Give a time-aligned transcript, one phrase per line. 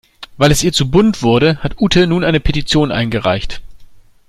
[0.37, 3.61] Weil es ihr zu bunt wurde, hat Ute nun eine Petition eingereicht.